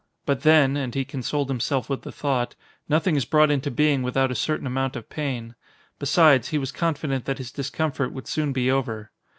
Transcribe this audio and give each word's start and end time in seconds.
But 0.25 0.41
then 0.41 0.75
and 0.77 0.95
he 0.95 1.05
consoled 1.05 1.47
himself 1.47 1.87
with 1.87 2.01
the 2.01 2.11
thought 2.11 2.55
nothing 2.89 3.15
is 3.15 3.23
brought 3.23 3.51
into 3.51 3.69
being 3.69 4.01
without 4.01 4.31
a 4.31 4.33
certain 4.35 4.65
amount 4.65 4.95
of 4.95 5.09
pain. 5.11 5.53
Besides, 5.99 6.47
he 6.47 6.57
was 6.57 6.71
confident 6.71 7.25
that 7.25 7.37
his 7.37 7.51
discomfort 7.51 8.11
would 8.11 8.25
soon 8.25 8.51
be 8.51 8.71
over. 8.71 9.11